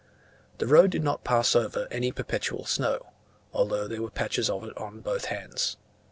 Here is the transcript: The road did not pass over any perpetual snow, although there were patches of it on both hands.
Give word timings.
The 0.57 0.65
road 0.65 0.89
did 0.89 1.03
not 1.03 1.23
pass 1.23 1.55
over 1.55 1.87
any 1.91 2.11
perpetual 2.11 2.65
snow, 2.65 3.11
although 3.53 3.87
there 3.87 4.01
were 4.01 4.09
patches 4.09 4.49
of 4.49 4.63
it 4.63 4.75
on 4.75 5.01
both 5.01 5.25
hands. 5.25 5.77